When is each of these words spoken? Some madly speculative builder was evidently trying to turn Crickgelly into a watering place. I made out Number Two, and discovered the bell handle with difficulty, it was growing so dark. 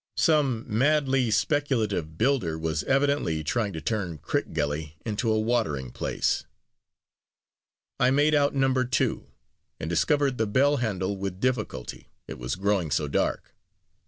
Some 0.17 0.65
madly 0.67 1.29
speculative 1.29 2.17
builder 2.17 2.57
was 2.57 2.83
evidently 2.85 3.43
trying 3.43 3.71
to 3.73 3.81
turn 3.81 4.17
Crickgelly 4.17 4.95
into 5.05 5.31
a 5.31 5.39
watering 5.39 5.91
place. 5.91 6.43
I 7.99 8.09
made 8.09 8.33
out 8.33 8.55
Number 8.55 8.83
Two, 8.83 9.27
and 9.79 9.87
discovered 9.91 10.39
the 10.39 10.47
bell 10.47 10.77
handle 10.77 11.15
with 11.17 11.39
difficulty, 11.39 12.07
it 12.27 12.39
was 12.39 12.55
growing 12.55 12.89
so 12.89 13.07
dark. 13.07 13.53